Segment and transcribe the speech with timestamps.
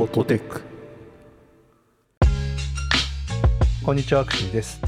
[0.00, 0.62] フォトテック
[3.84, 4.80] こんにちは、アクシーです。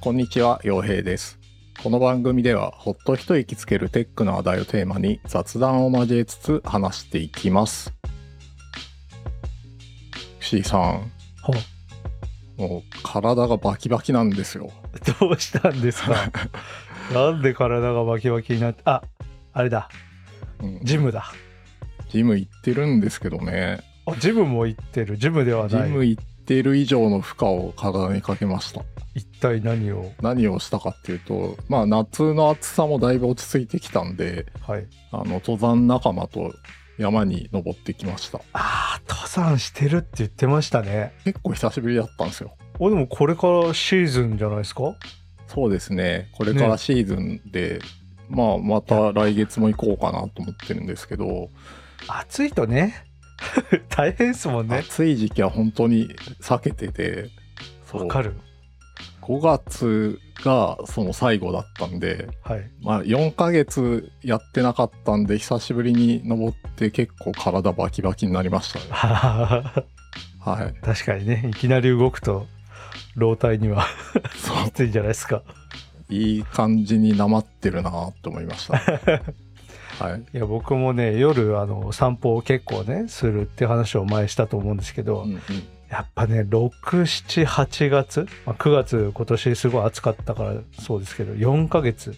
[0.00, 1.38] こんにちは陽平です。
[1.84, 7.94] この番組ではほっと一息つけるテックの話題をテーマに雑談を交えつつ話していきます。
[10.40, 11.12] C さん。
[11.42, 11.52] ほ
[12.56, 14.72] もう体がバキバキなんですよ。
[15.20, 16.16] どうしたんですか？
[17.14, 19.04] なんで体がバキバキになって、あ、
[19.52, 19.88] あれだ、
[20.58, 20.80] うん。
[20.82, 21.32] ジムだ。
[22.08, 25.18] ジム行ってるんですけどねあ、ジムも行ってる。
[25.18, 25.88] ジムではない。
[25.88, 28.82] ジム行ってる以上の負荷を体にかけました。
[29.14, 30.12] 一体何を？
[30.20, 34.86] 何をしたかっていうとまあ夏の暑さもだいぶ落ち着いてきたんではい。
[35.10, 36.54] あの登山仲間と
[36.98, 38.40] 山に登ってきました。
[38.52, 41.14] あー、登山してるって言ってましたね。
[41.24, 42.54] 結構久しぶりだったんですよ。
[42.78, 44.94] お、でもこれからシーズンじゃないですか？
[45.48, 46.28] そうですね。
[46.36, 47.80] これからシーズンで、
[48.28, 51.48] まあまた来月も行こうかなと思ってるんですけど、
[52.06, 53.06] 暑いとね、
[53.88, 54.78] 大変ですもんね。
[54.78, 56.08] 暑い時期は本当に
[56.40, 57.30] 避けてて
[57.92, 58.36] わかる。
[59.22, 62.70] 5月がその最後だったんではい。
[62.80, 68.84] まあ4ヶ月やってなかったんで久しぶりに登って結構体バキバキになりましたね
[70.46, 72.46] はい確かにね、いきなり動くと、
[73.16, 73.84] 老体には
[74.66, 75.42] きついんじゃないですか。
[76.08, 78.80] いい感じになまってるなと思いました。
[79.98, 80.20] はい。
[80.20, 85.40] いや僕もね夜あの散歩を結構ねするって話を前したと思うんですけど、うんうん
[85.88, 92.12] やっぱね678月、まあ、9月今年すごい暑かったからそうですけど4ヶ月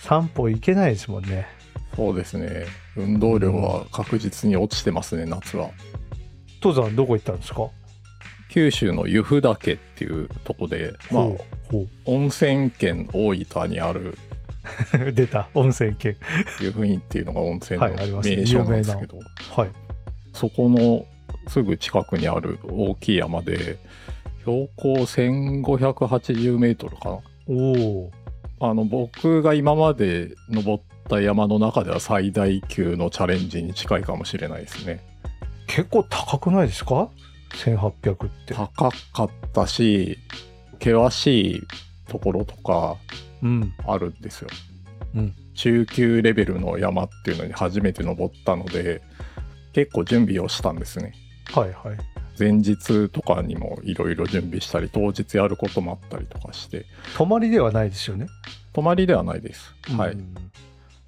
[0.00, 1.46] 散歩行けないですもんね
[1.96, 2.66] そうですね。
[2.96, 5.70] 運動量は確実に落ちてますね、夏は。
[6.62, 7.70] 登山どこ行ったんですか？
[8.50, 11.24] 九州の由布岳っていうとこで、まあ、
[12.04, 14.18] 温泉県大分にある
[15.12, 16.16] 出た温泉県
[16.60, 17.88] 湯布院っていうのが温泉の
[18.22, 19.18] 名所なんですけど、
[19.56, 19.70] はい。
[20.32, 21.06] そこの
[21.48, 23.78] すぐ近くにある大きい山で、
[24.40, 27.18] 標高1580メートルかな。
[27.48, 27.54] お
[28.06, 28.10] お
[28.60, 35.00] あの、僕が今まで登った山の中では最大級のチャレンジに近いかもしれないですね。
[35.66, 37.08] 結構高くないですか
[37.50, 38.54] ？1800って。
[38.54, 40.18] 高かったし、
[40.78, 41.62] 険しい
[42.08, 43.33] ところとかうん
[43.86, 44.48] あるんですよ。
[45.14, 49.02] うん中級レベルの山っていうのに初めて登ったので、
[49.72, 51.12] 結構準備をしたんですね。
[51.52, 51.98] はいはい
[52.36, 58.26] 前日とかにもいろいろ準備したり、当日やることもあったりとかして、泊まりではないですよね
[58.72, 59.72] 泊まりではないです。
[59.96, 60.12] はい。
[60.12, 60.34] うん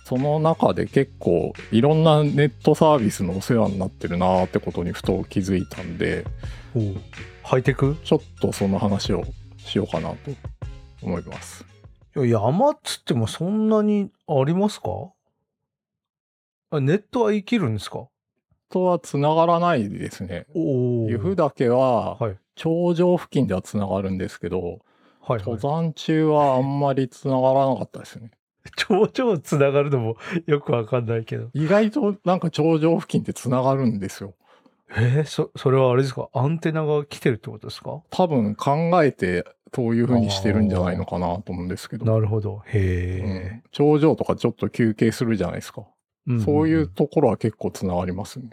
[0.08, 6.24] その中で結構いろんなネットサービスのお世話になってるなーってことにふと気づいたんで、
[7.42, 7.96] ハイテク？
[8.04, 9.24] ちょっとその話を
[9.56, 10.16] しようかなと
[11.02, 11.64] 思います。
[12.24, 14.88] 山っつってもそんなにありますか？
[16.70, 18.08] あネットは生きるんですか？
[18.70, 20.46] とは繋がらないですね。
[20.54, 21.08] おお。
[21.10, 22.38] 由布岳ははい。
[22.56, 24.78] 頂上付近では繋がるんですけど、
[25.20, 28.30] はい、登山中はあんまり繋がらなかったですね。
[28.76, 30.16] 頂上つながるのも
[30.46, 31.50] よくわかんないけど。
[31.52, 34.34] 意外となんか頂上付近って繋がるんですよ。
[34.90, 36.28] えー、そそれはあれですか？
[36.32, 38.02] アンテナが来てるってことですか？
[38.10, 39.44] 多分考えて
[39.74, 42.04] そういう風にしてるんじゃないのかなと思うんですけど。
[42.04, 45.86] なるほどへうん頂上とかちょっと休憩するじゃないですか。
[46.28, 48.50] え、んそういうところは結構つながりますね。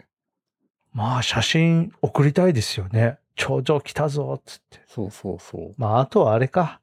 [0.92, 5.74] まあ写真送りたいですよね頂上来たぞっつってそうそうそう。
[5.76, 6.80] まああとはあれか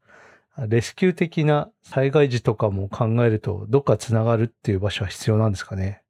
[0.68, 6.02] レスキュー的な災害時とかも考えるとどっかつながるっていう場所は必要なんですかね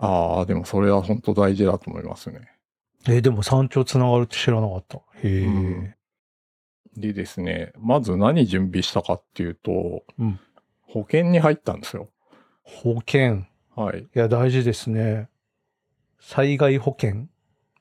[0.00, 2.50] ああ、でもそれは本当大事だと思いますね。
[3.06, 4.98] えーでも山頂つながるって知らなかった。
[4.98, 5.94] へえ、うん
[6.96, 10.40] でですね、まず何準備したかっていうと、うん
[10.86, 12.08] 保険に入ったんですよ。
[12.62, 13.46] 保険。
[13.74, 14.02] はい。
[14.02, 15.28] いや、大事ですね。
[16.20, 17.26] 災害保険？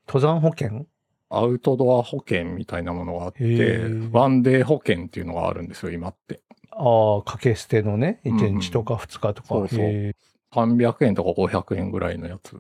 [0.08, 0.88] 登山保険？
[1.30, 6.42] アウトドア保険みたいなものがあっへてー、ワンデー保険っていうのがあるんですよ、今って。
[6.72, 9.48] ああ、掛け捨てのね、うん1日とか2日とか。
[9.50, 10.16] そうそうへ
[10.54, 12.58] 300円とか500円ぐらいのやつ。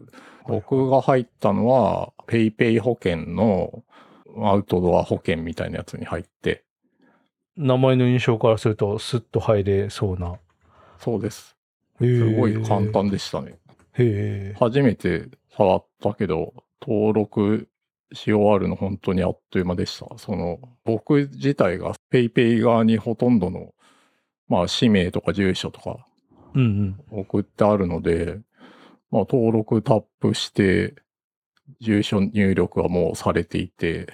[0.47, 3.83] 僕が入ったのは、ペイペイ保険の
[4.38, 10.35] アウトドア保険みたいなやつに入って、ー名前の印象からすると、スッと入れそうな。
[11.00, 11.56] そうです。
[12.00, 12.91] すすごい簡。
[12.91, 13.59] 単でしたね。
[13.94, 14.56] へえ。
[14.59, 17.68] 初めて触ったけど、登録
[18.12, 20.18] し終わるの本当にあっという間でした。
[20.18, 23.74] その、僕自体が PayPay 側にほとんどの、
[24.47, 26.06] まあ、氏名とか住所とか
[26.53, 27.19] うんうん。
[27.21, 28.39] 送ってあるので、
[29.12, 30.95] まあ、登録タップして、
[31.80, 34.07] 住所入力はもうされていて、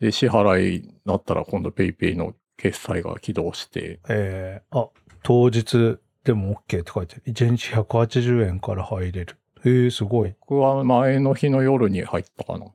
[0.00, 4.88] で、支払いになったら今度 PayPay の決済が起動して、えー、あ、
[5.22, 7.32] 当日でも OK って書いてある。
[7.32, 9.36] 1日180円から入れる。
[9.64, 10.34] へえ、すごい。
[10.40, 12.66] 僕は前の日の夜に入ったかな。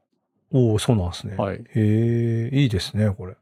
[0.54, 1.36] おおそうなんですね。
[1.38, 1.58] はい。
[1.58, 3.36] へえ、いいですね、これ。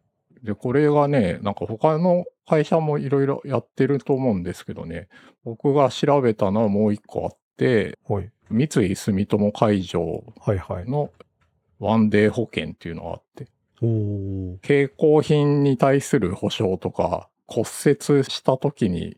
[0.44, 5.08] で、これがね、なんか他の会社もいろいろやってると思うんですけどね、
[5.44, 8.30] 僕が調べたのはもう一個あって、はい。
[8.50, 10.24] 三井住友海上。
[10.88, 11.12] の
[11.80, 13.48] ワンデー保険っていうのがあって、
[13.82, 19.18] 携行品に対する保証とか、骨折した時に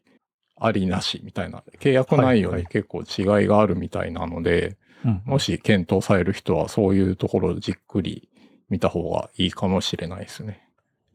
[0.56, 5.22] ありなしみたいな、契約内容はいはいに結構違いがあるみたいなので、うん。
[5.26, 8.30] もし検討される人はそういうところをじっくり
[8.70, 10.64] 見た方がいいかもしれないですね。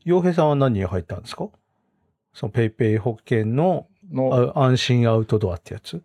[0.05, 1.49] 洋平さんは何に入ったんですか？
[2.35, 5.95] そのペイペイ保険のの、あ安心アウトドアってやつ？
[5.95, 6.03] はい。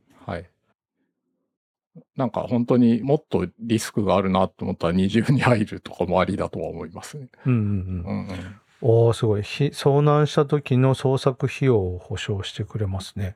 [2.16, 7.28] なんか本当にもっとリスクがあるなと思ったら二重に入るとかもありだとは思いますね。
[7.46, 8.28] うんうんううん。
[8.28, 8.56] んうん。
[8.82, 9.44] おおすごい。
[9.44, 13.36] ひ遭難した時の捜索費用を保証してくれますね。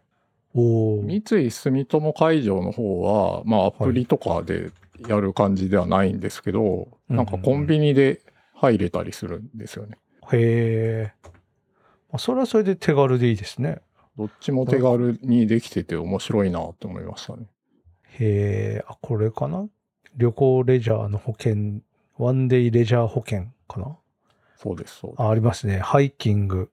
[0.54, 4.72] おお三井住友海上の方は、まあアプリとかで
[5.08, 8.22] やる感じではないんですけど、うんなんかコンビニで
[8.54, 9.98] 入れたりするんですよね。
[10.32, 11.14] へえ。
[11.24, 11.30] ま
[12.14, 13.82] あ、それはそれで手軽でいいですね。
[14.18, 17.46] どっちも手軽にできてて面白いなと思いましたね。
[18.20, 19.68] へえ、あ、これかな？
[20.16, 21.82] 旅行レジャーの保険、
[22.18, 23.98] ワンデイレジャー保険かな？
[24.58, 25.80] そうです、そうであ、ありますね。
[25.80, 26.72] ハイキング、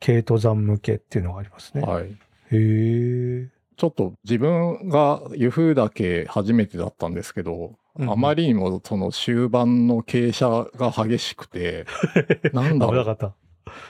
[0.00, 1.76] 軽登山向けっていうのがありますす。
[1.76, 1.82] ね。
[1.82, 2.04] はい。
[2.04, 2.08] へ
[2.52, 3.48] え。
[3.76, 11.84] ちょっと自分が湯風岳初めてだったんですけど、うんうんあまりにもその終盤の傾斜が激しくて、
[12.54, 13.34] なんだろう、危なかった。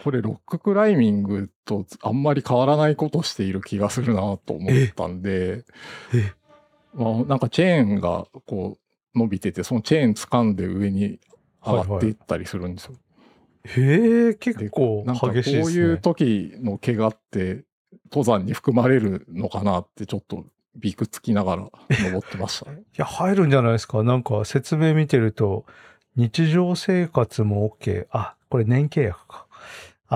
[0.04, 5.64] これロッククライミングとあんまり変わらないことしている気がするなと思ったんで、
[6.14, 6.32] え
[6.94, 8.78] まあ、なんかチェーンがこ
[9.14, 11.18] う伸びてて、そのチェーン掴んで上に
[11.64, 12.94] 上がっていったりするんですよ。
[13.64, 15.76] へえ、結構なんかこう激しいですね。
[15.76, 17.64] いう時の怪我って
[18.10, 20.44] 登山に含まれるのかなってちょっと
[20.76, 22.80] びくつきながら登ってましたね。
[22.92, 24.02] いや、入るんじゃないですか。
[24.02, 25.64] なんか説明見てると、
[26.16, 28.06] 日常生活も OK。
[28.10, 29.46] あ、これ年契約か。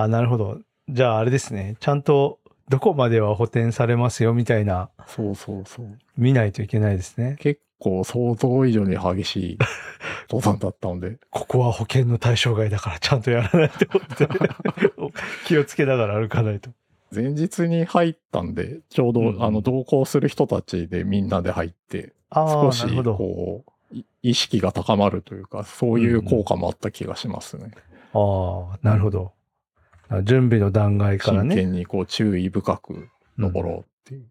[0.02, 0.60] あ、なるほど。
[0.90, 1.76] じゃああれですね。
[1.80, 2.38] ちゃんと
[2.68, 5.98] どこまでは補填されますよみたいな、そうそうそう。
[6.18, 7.36] 見ないといけないですね。
[7.40, 9.58] 結構想像以上に激しい
[10.28, 14.28] 登山だったので、 ここは保険の対象外だからちゃんとやらないと思って
[15.46, 16.70] 気をつけながら歩かないと。
[17.10, 22.84] 前日に入ったんで、ちょうど、うんうんあの同行する人たちでみんなで入って、少し。
[23.02, 27.70] こう、い意識が高まるというか、そういう効果もあった気がしますね。
[28.12, 29.35] ああ、なるほど。
[30.22, 31.54] 準備の段階からね。
[31.54, 33.08] 真剣にこう注意深く
[33.38, 34.28] 登ろうっていう。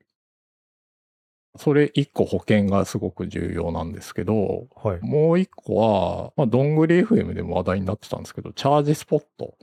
[1.57, 4.99] それ一個保険がすごく重要なんですけど、はい。
[5.01, 9.55] もう一個は、まあ、どんぐり FM でも話題になってたんですけど、チャージスポット。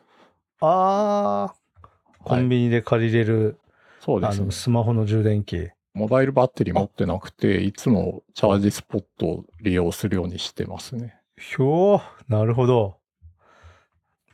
[0.61, 1.89] ああ、
[2.25, 3.59] コンビニで借りれる、
[4.01, 4.53] あそうですねの、。
[4.53, 5.71] スマホの充電器。
[5.95, 11.17] モバイルバッテリー持ってなくて、いつもチャージスポットを利用するようにしてますね。
[11.37, 13.02] ひょー、なるほど。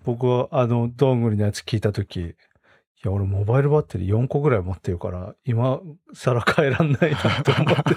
[0.09, 2.35] 僕は、あの、どんぐりのやつ聞いたとき、い
[3.05, 5.83] や、俺モバイルバッテリー4個ぐらい持ってるから、今
[6.15, 7.95] 更変えらんないなと思って。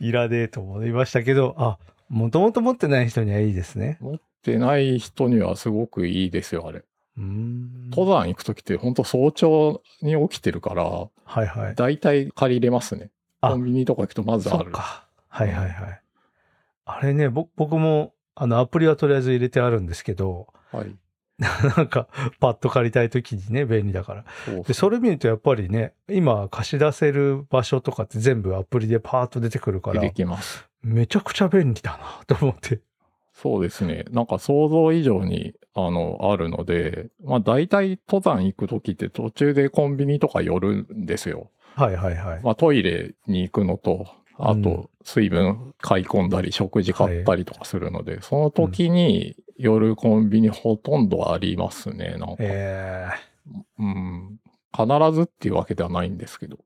[0.00, 1.78] いらねえと思いましたけど、あ、
[2.08, 3.98] もともと持ってない人にはいいですね。
[4.00, 6.78] 持ってない人にはすごくいいですよ、あれ。
[7.18, 7.90] うーん。
[7.90, 11.10] 登山行くときって本当早朝に起きてるから、は
[11.44, 11.74] いはい。
[11.74, 13.10] だいたい借りれますね。
[13.42, 14.70] あコンビニとか行くとまずある。
[14.70, 15.06] か。
[15.28, 16.00] はいはいはい。
[16.86, 20.96] あれね、ぼ僕も、あの、アプリはとりあえず入れてあるんですけど、はい。
[21.38, 22.08] なんか、
[22.40, 24.24] パッと借りたいときにね、便利だから。
[24.46, 30.66] そうで、それ見るとやっぱりね、今貸し出せる場所とかって全部アプリでパーッと出てくるからで、きます。
[30.82, 32.80] めちゃくちゃ便利だなと思って。
[33.34, 34.06] そうですね。
[34.10, 41.50] なんか想像以上に、あの、あるので、まあ大体登山行くときって途中でコンビニとか寄るんですよ。
[41.74, 42.40] はいはいはい。
[42.42, 44.06] まあトイレに行くのと、
[44.42, 52.16] あうんと水分買い込んだり食事買ったりとかするので、その時に寄るコンビニほとんどありますね。
[52.18, 54.40] なんか、えー、うん。
[54.72, 56.58] 必ずっていうわけではないんですけど。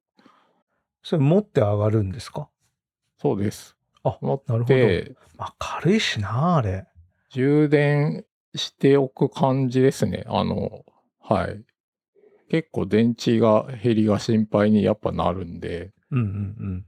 [1.02, 2.48] それ持って上がるんですか？
[3.18, 3.76] そうです。
[4.02, 6.86] あ持なるほどって、まあ軽いしな、あれ。
[7.30, 10.24] 充電しておく感じですね。
[10.26, 10.84] あの、
[11.20, 11.62] はい。
[12.50, 16.86] 結構電池が減りが心配にやっぱなるんで、うんうんうん。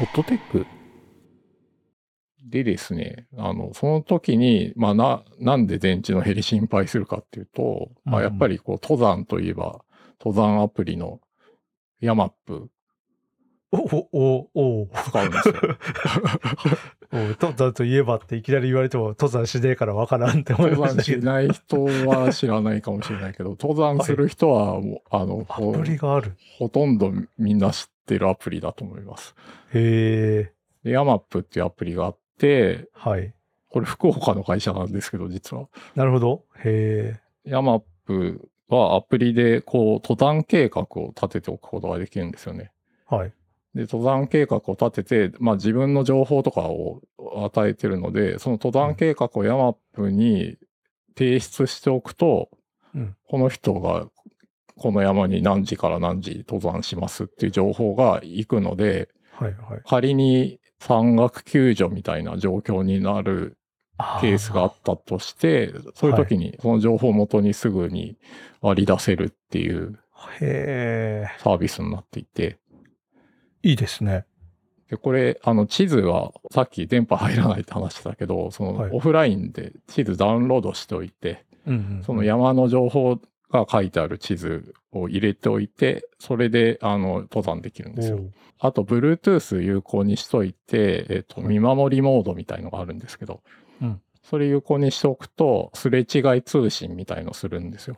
[0.00, 0.66] ホットテック？
[2.42, 9.84] でですね、あの、その時に、まあな、なんで電池の減り心配するかっていうと、まあうんやっぱりこう登山といえば、
[10.18, 11.20] 登山アプリの
[12.00, 12.70] ヤマップ
[13.72, 15.54] お、お、お、お、使うんですよ。
[17.12, 21.26] 登山といえばっていきなり言われても登山しねえからわからんって思い登山しましたけど。
[21.30, 26.36] ない人は知らないかもしれないけど、登山する人はもう、あの、 アほプリがある。
[26.58, 29.36] ほとんどみんな知ってるアプリだと思います。
[29.72, 30.52] へえ。
[30.82, 33.32] で、ヤマップっていうアプリがあって、はい。
[33.68, 35.68] これ福岡の会社なんですけど、実は。
[35.94, 36.44] なるほど。
[36.64, 37.50] へえ。
[37.50, 42.72] ヤマップはアプリでこう登山計画を立てておくことができるんですよね。
[43.06, 43.32] はい。
[43.74, 47.02] で、登山計画を立てて、まあ自分の情報とかを
[47.44, 50.56] 与えてるので、その登山計画をヤマップに
[51.16, 52.48] 提出しておくと、
[52.92, 54.08] うんこの人が
[54.80, 59.80] この山に何時から何時登山しますっていう情報が行くので、はいはい。
[59.86, 63.58] 仮に山岳救助みたいな状況になる
[64.22, 68.16] ケースがあったとして、そういう時にその情報をもとにすぐに
[68.62, 69.98] 割り出せるっていう。
[70.22, 72.58] サービスになっていて、
[73.62, 74.24] いいですね。
[74.90, 82.02] で、これ、あの、地図は、さっき電波入らないって話したけど、そはいの、オフラインで地図ダウンロードしておいて、うんうん。
[82.04, 83.18] その山の情報
[83.50, 88.20] が書いてある地図を入れておいて、それで、あの、登山できるんですよ。
[88.58, 93.40] あと、Bluetooth 有効にしといて、えっ、と、見守りモードみたいのがあるんですけど、
[93.82, 97.96] うんそれ有効にしておくと、すれ違い通信みたいのするんですよ。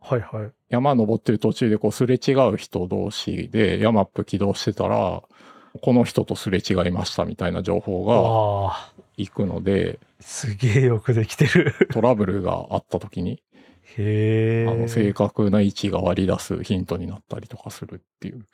[0.00, 0.50] はいはい。
[0.70, 5.22] 山登ってる途中でこうすれ違う人同士でヤマップ起動してたら、
[5.82, 8.94] この人とすれ違いましたみたいな情報が。
[9.16, 11.74] 行くので、すげえよくできてる。
[11.92, 13.42] トラブルがあった時に、
[13.98, 14.68] へえ。
[14.68, 18.44] あの正確な位置が割り出すヒントになったりとかするっていう。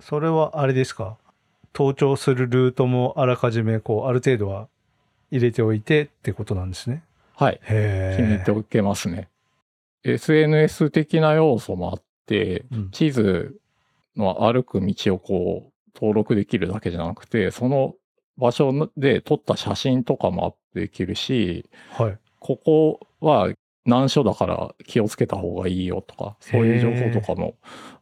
[0.00, 1.16] それはあれですか？
[1.74, 4.68] 登頂するルートもあらかじめこうある程度は
[5.30, 7.02] 入れておいてってことなんですね。
[7.34, 7.54] はい。
[7.54, 8.16] へえ。
[8.16, 9.28] 決めておけますね。
[10.04, 13.56] SNS 的な要素もあって、うん地図
[14.16, 17.94] の歩く道をこう登録できるだけじゃなくて、その
[18.36, 22.18] 場所で撮った写真とかもアップできるし、はい。
[22.40, 23.50] ここは
[23.88, 27.56] 難所だから気をつけた方がいいよとか、そういう情報とかも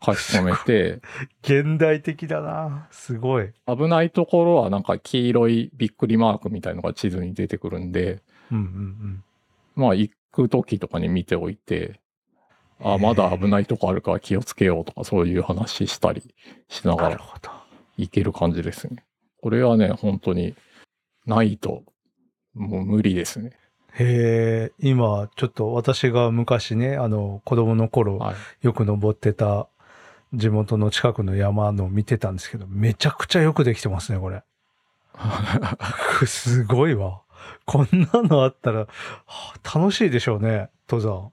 [0.05, 1.01] 書き留めて、
[1.43, 2.89] 現代的だな。
[2.91, 3.53] すごい。
[3.69, 9.25] 危ないところはなんか黄色いびっくりマークみたいのが地図に出てくるんで、うんうん
[9.77, 12.01] まあ行く時とかに見ておいて、
[12.83, 16.35] あ、まだ危ないとこあるから気をつけようとかそういう話したり
[16.69, 16.97] しなうん。
[16.97, 17.19] がら。
[17.97, 19.05] 行ける感じですね。
[19.41, 20.55] これはね、本当に
[21.27, 21.85] ないと
[22.55, 23.53] もう無理ですね。
[23.99, 28.37] へえ、今ちょっと私が昔ね、あの子供の頃はい。
[28.63, 29.69] よく登ってた
[30.35, 34.43] 地元の近くの山の見てたんですけど、めちゃくちゃよくできてますね、これ。
[36.27, 37.23] すごいわ。
[37.65, 38.87] こんなのあったら、は
[39.27, 41.33] あ楽しいでしょうね、登山。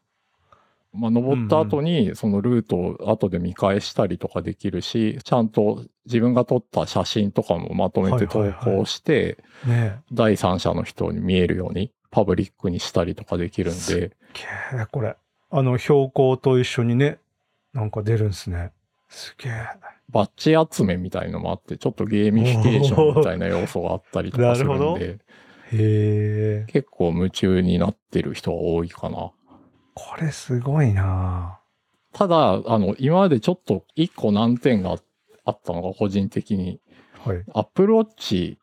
[0.93, 14.11] まあ、登った後にそのルートを後で見返したりとかできるし、ちゃんと自分が撮った写真とかもまとめて投稿して、ね第三者の人に見えるようにパブリックにしたりとかできるんで、
[14.91, 15.15] これ。
[15.49, 17.17] あの、標高と一緒にね、
[17.73, 18.71] なんか出るんですね。
[19.09, 19.53] すげえ。
[20.09, 25.17] バッジ集めみたいのもあって、ちょっとゲーミフィケーションみたいな要素があったりとかするなるほどんで、へ
[25.71, 26.65] え。
[26.67, 29.31] 結構夢中になってる人が多いかな。
[29.95, 31.59] これすごいな
[32.13, 34.97] ただ、あの、今までちょっと一個難点が
[35.45, 36.79] あったのが個人的に、
[37.25, 37.43] はい。
[37.55, 38.59] アップルウォッチ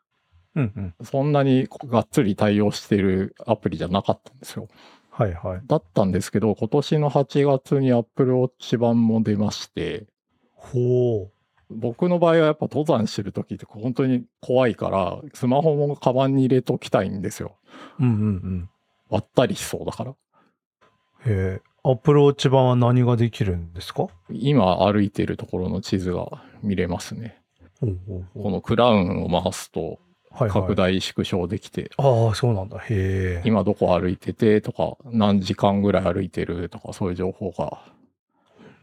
[0.57, 1.07] うんうん。
[1.07, 4.69] そんなにがっつり対応してるアプリじゃなかったんですよ。
[5.11, 5.61] はいはい。
[5.67, 10.07] だったんですけど、今年の8月に Apple Watch 版も出まして、
[10.55, 11.33] ほう。
[11.71, 17.57] 僕の場合はやっぱ登山してる時って本当に怖いから、スマホもカバンに入れときたいんですよ。
[18.01, 18.71] うんうんうん。
[19.09, 20.11] 割ったりしそうだから。
[20.11, 20.15] へ
[21.27, 21.63] え。
[21.83, 24.09] アップルウォッチ版は何ができるんですか？
[24.31, 27.41] 今歩いてるところの地図が見れますね。
[27.81, 29.99] ほうほうほうこのクラウンを回すと。
[30.33, 32.79] 拡大縮小できて、ああ、そうなんだ。
[32.79, 33.43] へえ。
[33.45, 37.83] 今どこ歩いててとか、何時間ぐらい歩いてるとか、そういう情報が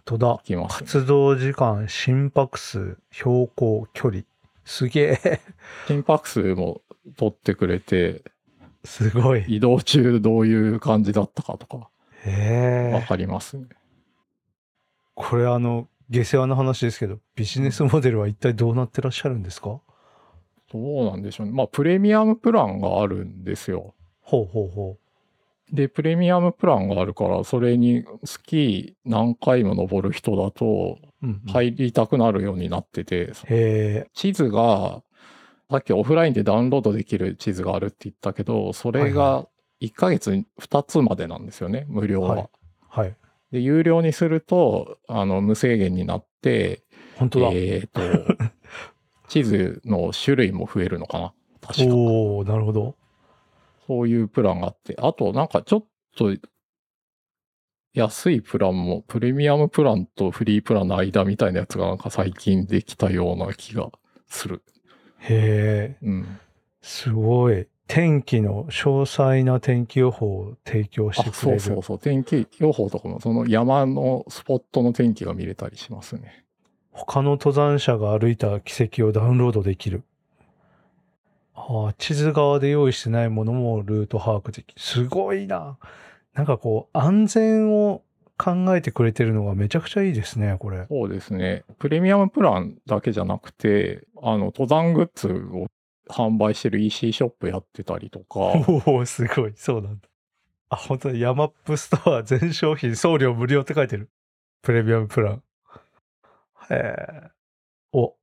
[0.05, 0.39] とだ。
[0.43, 0.85] 来ます、ね。
[0.87, 4.23] 活動時間、心拍数、標高、距離。
[4.65, 5.39] すげえ。
[5.87, 6.81] 心拍数も
[7.17, 8.23] 取ってくれて、
[8.83, 9.43] すごい。
[9.47, 11.89] 移動中どういう感じだったかとか、
[12.25, 12.93] へえ。
[12.93, 13.65] わかりますね。
[15.15, 19.81] これあの、下世話な話ですけど、ビジネスモデルは一体どうなってらっしゃるんですか？
[20.71, 21.53] どうなんでしょうね。
[21.53, 23.95] まあ、プレミアムプランがあるんですよ。
[24.21, 24.97] ほうほうほ
[25.71, 31.27] で、プレミアムプランがあるから、それにスキー何回も登る人だとう。
[31.27, 31.51] うん、うん。
[31.51, 34.07] 入りたくなるようになってて、へえ。
[34.13, 35.03] 地図が、
[35.69, 39.47] さっきオフラインでダウンロードできる地図があるって言ったけど、それはいが
[39.81, 42.35] 1ヶ月に2つまでなんですよね、無料は。
[42.35, 42.49] はい
[42.97, 43.15] はい。
[43.51, 46.83] で、有料にすると、あの、無制限になって、
[47.15, 47.49] 本当だ。
[47.51, 48.01] えっ、と、
[49.27, 51.33] 地図の種類も増えるのかな？
[51.61, 51.93] 確か。
[51.93, 52.95] おおなるほど。
[53.87, 54.95] そういうプランがあって。
[54.99, 56.35] あと、なんかちょっと、
[57.93, 63.89] 安いプランも、プレミアムプランとフリープランの間みたいなやつがなんか最近できたような気が
[64.27, 64.61] する。
[65.19, 66.39] へえ、うん。
[66.81, 67.67] すごい。
[67.87, 71.59] 天気の詳細な天気予報を提供してあ、くれる。
[71.61, 71.99] そうそうそう。
[71.99, 76.45] 天気予報とかも、その山のスポットの天気が見れたりしますね。
[76.97, 80.03] 他の登山者が歩いた軌跡をダウンロードできる。
[81.53, 84.81] ああ、地図側で用意してないものもルート把握できる。
[84.81, 85.77] すごいな。
[86.33, 88.01] なんかこう、安全を
[88.37, 90.85] 考えてくれてるのがめちゃくちゃいいですね、これ。
[90.89, 91.65] そうですね。
[91.77, 95.67] プレミアムプランだけじゃなくて、あの、登山グッズを
[96.09, 98.39] 販売してる EC ショップやってたりとか、
[98.87, 99.53] おお、すごい。
[99.55, 100.07] そうなんだ。
[100.69, 104.09] あ、本当にヤマップストア全商品送料無料って書いてる。
[104.61, 105.43] プレミアムプラン。
[106.69, 107.31] へえ。
[107.91, 108.15] お。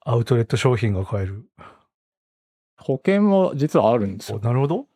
[0.00, 1.48] アウトレット商品が買える。
[2.76, 4.42] 保険も実はあるんですおよ。
[4.42, 4.86] なるほど。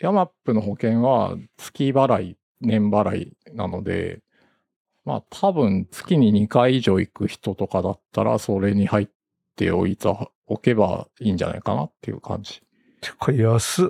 [0.00, 4.20] ヤマップの保険は月払い、年払いなので、
[5.04, 9.08] まあ多分月に2回以上行く人とかだったらそれに入っ
[9.56, 12.60] ておいた、おけばいいんじゃないかなっていう感じ。
[13.00, 13.88] てか安っ。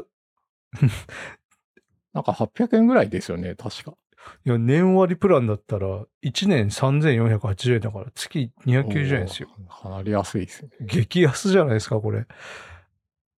[2.13, 3.95] なんか800円ぐらいですよね、確か。
[4.45, 9.49] いや、年割プランだったら、1年3480円だから、月290円ですよ。
[9.83, 10.71] かなり安いですね。
[10.81, 12.27] 激安じゃないですか、これ。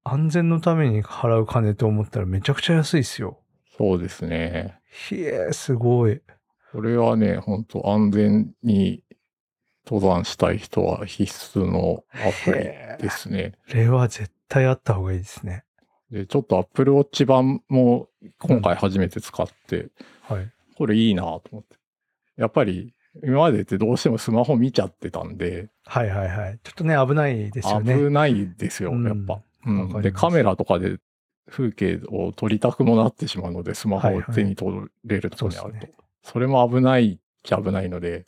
[0.04, 3.40] 安全のために払う金と思ったらめちゃくちゃ安いですよ。
[3.76, 4.78] そうですね。
[4.90, 6.20] ひえ、すごい。
[6.72, 9.02] これはね、本当安全に
[9.86, 11.24] 登山したい人は必
[11.58, 12.64] 須のアプリ
[13.02, 13.52] ですね。
[13.68, 15.64] これは絶対あった方がいいですね。
[16.10, 18.08] で、ちょっと Apple Watch 版も
[18.38, 19.88] 今回初めて使って、
[20.22, 20.50] はい。
[20.82, 21.76] これいいなと思って。
[22.36, 26.58] やっぱり今までってどうしてもスマホ見ちゃってたんで、はいはいはい。
[26.64, 27.94] ちょっとね、危ないですよね。
[27.94, 29.40] 危ないですよ、うんやっぱ。
[29.64, 30.98] うん、わかりますで、カメラとかで
[31.48, 35.68] 風景を撮りたくもなってしまうので、スマホを手に取れるところにあると。
[35.68, 35.92] そうですね
[36.24, 38.26] それも危ないっちゃ危ないので、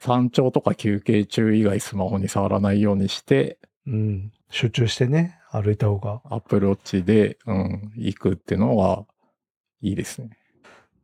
[0.00, 4.32] 山頂とか休憩中以外スマホに触らないようにして、うん。
[4.50, 6.22] 集中してね、歩いた方が。
[6.24, 9.04] アップルウォッチで、うん、行くっていうのが
[9.82, 10.38] いいですね。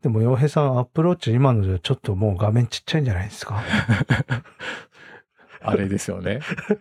[0.03, 3.62] でも、洋平さん、アップローチ今のじゃちょっともう画面ちっちゃいんじゃないですか？
[5.65, 6.41] あれですよね。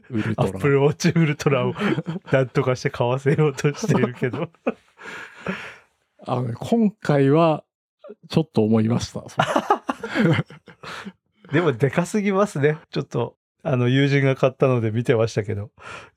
[0.09, 0.49] ウルトラ。
[0.49, 1.73] アップルウォッチウルトラを
[2.31, 4.49] なんとかして買わせようとしているけど。
[6.25, 7.63] あのね今回は、
[8.29, 9.23] ちょっと思いました。
[11.53, 12.79] でも、でかすぎますね。
[12.89, 15.69] ちょっと、あの、友人が買ったので見てましたけど、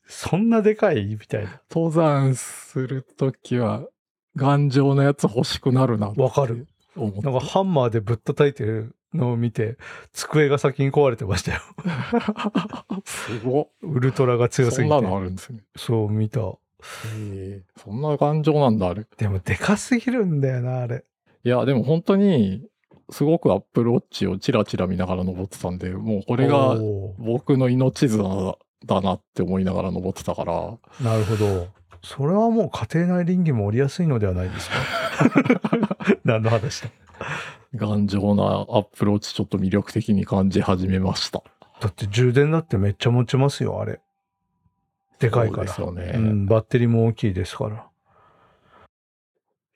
[0.06, 1.04] そんなでかい？
[1.06, 1.60] みたいな。
[1.70, 3.82] 登山するときは、
[4.36, 6.66] 頑丈なやつ欲しくなるなわかる。
[6.96, 9.76] なんかハンマーでぶったたいてるのを見て、
[10.12, 11.60] 机が先に壊れてましたよ。
[13.04, 13.68] すごっ。
[13.82, 14.94] ウルトラが強すぎて。
[14.94, 15.60] そんなのあるんですね。
[15.76, 16.40] そう見た。
[17.16, 19.06] ええそんな頑丈なんだ、あれ。
[19.16, 21.04] でも、でかすぎるんだよな、あれ。
[21.44, 22.66] いや、でも本当に、
[23.10, 26.76] すごくアップルウォッチをチラチラ見ながら登ってたんで、もうこれが
[27.18, 31.68] 僕の命綱だなって思いながら登ってたから、なるほど。
[32.04, 34.76] それはもう家庭内倫理も折りやすいのではないですか？
[36.24, 36.88] 何の話だ？
[37.74, 41.42] 頑丈なアップルウォッチちょっと魅力的に感じ始めました。
[41.80, 44.00] だって充電だってめっちゃ持ちますよ、あれ。
[45.18, 45.64] でかいから。
[45.64, 47.86] ですよねうん、バッテリーも大きいですから。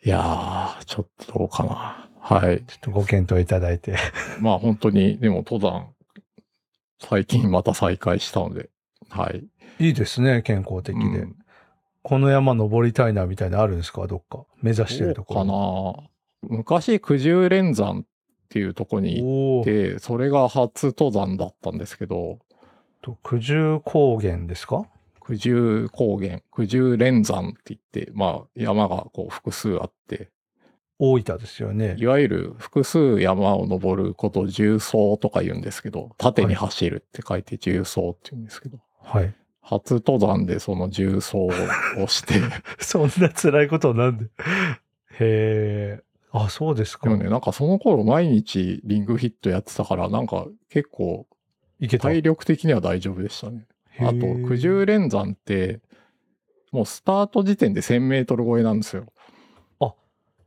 [0.05, 2.09] いやー、ちょっとどうかな。
[2.21, 2.63] はい。
[2.67, 3.97] ちょっとご検討いただいて。
[4.41, 5.89] まあ本当に、でも登山、
[7.01, 8.71] 最近また再開したので、
[9.09, 9.45] はい。
[9.81, 11.03] いいですね、健康的で。
[11.03, 11.38] うん
[12.03, 14.07] この山登りたいなみたいなのあるんですか？
[14.07, 14.45] どっか。
[14.63, 15.41] 目指してるところ。
[15.41, 16.09] かな？
[16.61, 18.05] 昔、九十連山っ
[18.49, 19.65] ていうとこに行っ。
[19.65, 22.39] て、それが初登山だったんですけど、
[23.03, 24.87] と九十高原ですか？
[25.27, 30.31] 九十高原、九十連山って言って、まあ山がこう複数あって、
[30.99, 32.07] 大分ですよねい。
[32.07, 39.35] わゆる複数山を登ることを重走とか言うんですけど、縦に走るって書いて重走って言うんですけど、はい。
[39.71, 41.51] 初登山でその重走を
[42.07, 42.41] して、
[42.81, 44.25] そんな辛いことなんで。
[44.25, 46.03] へえ。
[46.33, 47.09] あ、そうですか。
[47.09, 51.27] でもね、なんかその頃毎日リングフィットやってたから、なんか結構。
[52.01, 53.67] 体力的には大丈夫でしたね。
[54.01, 55.81] あと、九十連山って、
[56.73, 59.07] もうスタート時点で1000メートル超えなんですよ。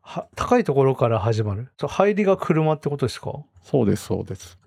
[0.03, 1.69] は高いところから始まる？
[1.79, 3.43] そう入りが車ってことですか？
[3.61, 4.57] そうです、そうです。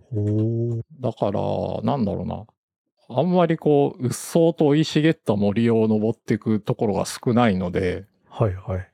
[1.01, 1.41] だから、
[1.83, 2.45] なんだろうな。
[3.09, 8.89] あんまりこう、うっそうと生い茂った森を登っていくところが少ないので、はいはい。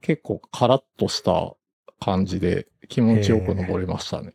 [0.00, 1.54] 結構カラッとした
[2.00, 4.32] 感じで気持ちよく登れましたね。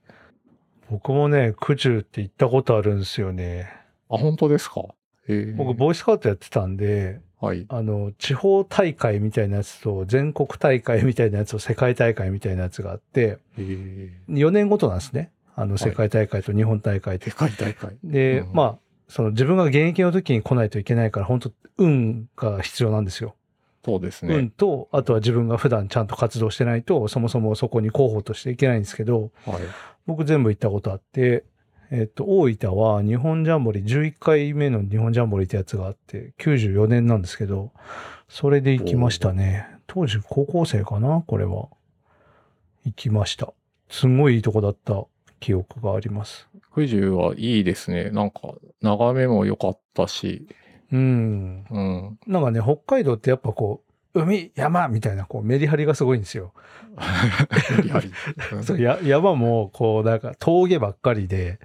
[0.89, 3.71] 僕もね、九十って行ったことあるんですよね。
[4.09, 4.81] あ、本当ですか？
[5.29, 7.65] え僕、ボーイスカウトやってたんで、はい。
[7.69, 15.31] あの、地方大会みたいなやつと、全国大会みたいなやつと、世界大会みたいなやつがあって、ええ4年ごとなんですね。
[15.61, 17.29] あの、い世界大会と日本大会って。
[17.29, 17.97] 世界大会。
[18.03, 23.35] で、うんまあ、その自分が現役の時に来ないといけないから、本当運が必要なんですよ。
[23.83, 24.51] そうです運ね。
[24.55, 29.61] と、あとは自分が普段ちゃんと活動してないと、そもそもそこに候補としていけないんですけど、はい。
[30.05, 31.43] 僕全部行ったことあって、
[31.91, 37.71] えっと、大分は日本ジャンボリー、11回目の日本ジャンボリーってやつがあって、94年なんですけど、
[38.29, 39.67] それで行きましたね。
[39.87, 41.21] 当時高校生かな？
[41.27, 41.67] これは。
[42.85, 43.53] 行きました。
[43.89, 45.03] すんごいいいとこだった
[45.41, 46.47] 記憶があります。
[46.73, 48.09] 九十はいいですね。
[48.11, 50.47] なんか、眺めも良かったし、
[50.93, 51.65] うん。
[51.69, 52.19] うん。
[52.27, 56.51] なんかね、北海道ってやっぱこう、海、山みたいな、こう、メリハリがすごいんですよ。
[57.85, 58.11] やはり。
[58.51, 61.59] うんそうや山も、こう、なんか峠ばっかりで、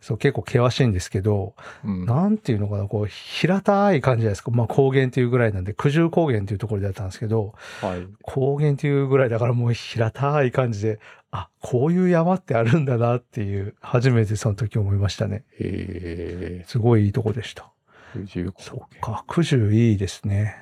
[0.00, 4.50] そう、結構険しいんですけど、うんなんていうのかな、こう、平たい感じじゃないですか。
[4.50, 8.06] まあ、高原っていうぐらいなんで、九十高原っていうところでやったんですけど、はい。
[8.22, 11.00] 高原っていうぐらいだからもう平たい感じで、
[11.32, 15.44] あ、こういう山ってあるんだなっていう、初めてその時思いましたね。
[15.58, 17.70] えすごいいいとこでした。
[18.16, 20.56] ー、九十そ高っか、九十いいですね。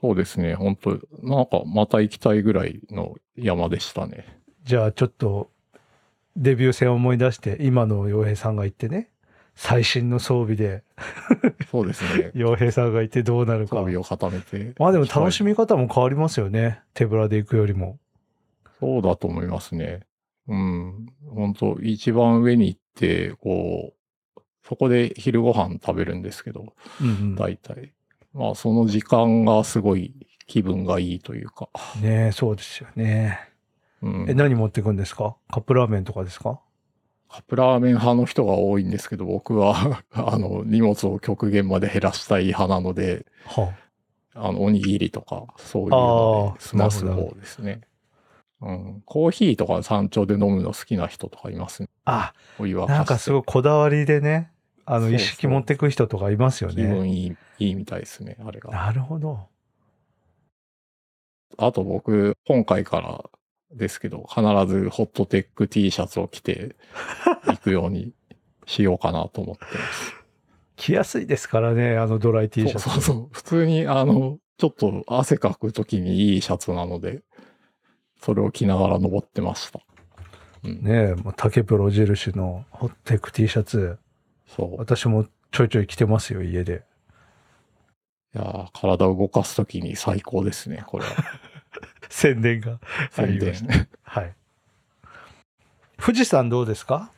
[0.00, 0.54] そうですね。
[0.54, 0.90] 本当
[1.22, 4.26] なんか、また行きたいぐらいの山でしたね。
[4.64, 5.50] じゃあちょっと、
[6.36, 9.10] デビュー戦を思い出して、今の洋平さんが言ってね、
[9.54, 10.82] 最新の装備で、
[11.70, 12.32] そうですね。
[12.34, 13.76] 洋平さんがいてどうなるか。
[13.76, 14.74] 装備を固めて。
[14.78, 16.80] まあでも楽しみ方も変わりますよね。
[16.92, 17.98] 手ぶらで行くよりも。
[18.80, 20.00] そうだと思いますね。
[20.48, 21.06] うん。
[21.28, 23.94] 本当一番上に行って、こ
[24.36, 27.34] う、そこで昼ご飯食べるんですけど、うんうん。
[27.34, 27.92] 大体。
[28.32, 30.14] まあ、その時間がすごい
[30.46, 31.68] 気分がいいというか。
[32.00, 33.38] ねえ、そうですよね。
[34.02, 35.36] うん、え、何持っていくんですか？
[35.50, 36.60] カップラーメンとかですか？
[37.30, 43.72] カップラーメン派の人が多いんですけど、僕は、 あの、荷物を極限まで減らしたい派なので、は
[44.34, 47.80] あの、おにぎりとか、そういうので済ます方ですね。
[48.64, 49.02] うん。
[49.04, 51.88] コーヒーとか山頂で飲むの好きな人とかいますね。
[52.04, 52.32] あ。
[52.58, 54.50] お湯沸あ、なんかすごいこだわりでね、
[54.86, 56.88] あの、そうそう一式持ってく人とかいますよ気ね。
[56.88, 58.70] 分いい、いいみたいですね、あれが。
[58.70, 59.48] なるほど。
[61.58, 63.24] あと僕、今回から
[63.72, 66.74] ですけど、必ずホットテック T シャツを着て
[67.46, 68.12] 行くように
[68.66, 70.14] しようかなと思ってます。
[70.76, 72.90] 着やすいですからね、あのドライ T シャツ。
[72.90, 73.28] そうそうそう。
[73.30, 77.22] 普通に、あの、ちょっと汗かくときにいいシャツなので、
[78.24, 79.80] それを着ながら登ってました。
[80.64, 83.98] うん、ねえ、竹プロ印のホットテック T シャツ、
[84.46, 84.76] そう。
[84.78, 86.84] 私もちょいちょい着てますよ、家で。
[88.34, 91.10] いやー体を動かすときに最高ですね、これは。
[92.08, 92.78] 宣伝があ
[93.10, 93.38] 宣。
[93.38, 93.54] 伝。
[94.02, 94.34] はい。
[95.98, 97.12] 富士山どうですか？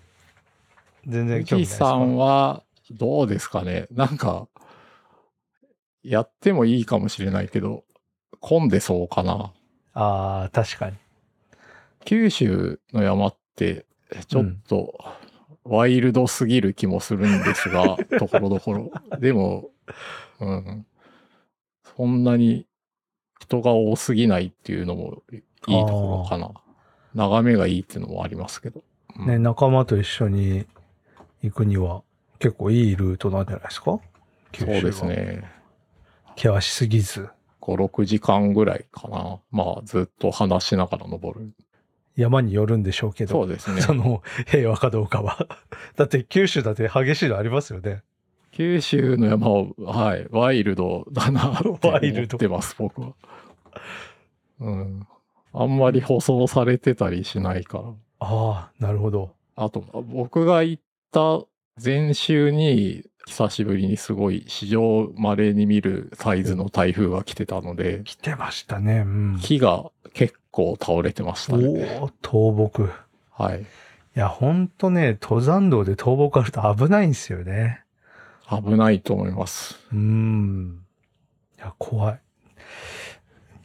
[1.07, 1.85] 全然興味ない富士ですか？
[1.87, 3.87] 山は、どうですかね？
[3.93, 4.49] なんか、
[6.03, 7.85] やってもいいかもしれないけど、
[8.41, 9.53] 混んでそうかな。
[9.99, 10.97] ああ、確かに。
[12.05, 13.87] 九州の山って、
[14.29, 14.95] ちょっと、
[15.65, 18.91] ワイルドすぎる気もするんですが、 ところどころ。
[19.19, 19.71] でも、
[20.41, 20.87] うん。
[21.97, 22.67] そんなに
[23.41, 26.53] 人が多すぎないっていうのもいいところかな。
[27.15, 28.83] 眺めがいいっていうのもありますけど。
[29.19, 30.67] うんね、仲間と一緒に
[31.43, 32.03] 行くには
[32.39, 33.99] 結構いいルートなんじゃないですか？
[34.59, 35.07] そうです。
[35.07, 35.43] ね。
[36.37, 37.31] 険しすぎず。
[37.67, 39.41] 5、6時間ぐらいかな。
[39.51, 41.53] まあ、ずっと話しながら登る。
[42.15, 43.33] 山によるんでしょうけど。
[43.33, 43.83] そうですね。
[43.83, 45.47] その平和かどうかは。
[45.97, 48.03] だって九州だって激しいのありますよね。
[48.53, 53.13] 九州の山を、はい、ワイルドだなって思 ワイルドってます、僕は。
[54.61, 55.07] うん。
[55.53, 57.85] あんまり舗装されてたりしないから。
[58.21, 59.35] ああ、なるほど。
[59.57, 61.41] あと、僕が行った
[61.83, 69.01] 前週に、久しぶりにすごい史上稀に見るサイズの台風が来てたので、来てましたね。
[69.01, 69.39] うん。
[69.41, 71.99] 木が結構倒れてましたね。
[72.01, 72.85] おお、倒木。
[72.85, 72.87] い
[73.31, 73.67] はい。
[74.17, 77.83] や、ほんとね、登山道で倒木あると危ないんですよね。
[78.49, 79.79] 危ないと思います。
[79.93, 80.81] うーん。
[81.59, 82.21] いや、怖い。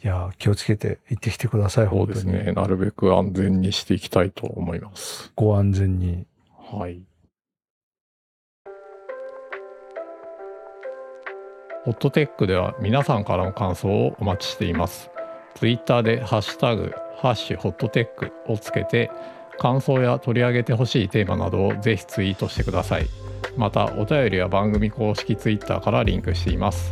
[0.04, 2.08] いや、気をつけて行ってきてください、そう。
[2.08, 2.52] ですね。
[2.54, 5.32] なるべく安全にしていきたいと思います。
[5.36, 6.26] ご安全に。
[6.58, 7.02] はい。
[11.84, 15.10] ホットテックでは皆さんからの感想をお待ちしています。
[15.56, 19.10] ツイッターでハッシュタグ、ハッシュホットテックをつけて、
[19.58, 23.08] 感想や取り上げてほしいテーマなどをぜひツイートしてください。
[23.58, 26.92] また、お便りは番組公式ツイッターからリンクしています。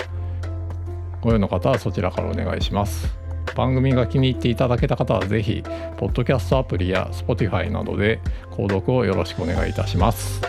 [1.22, 3.16] ご用の方はそちらからお願いします。
[3.56, 5.64] 番組が気に入っていただけた方はぜひ、
[5.98, 10.42] ポッドキャストアプリや Spotify などで購読をよろしくお願いいたします。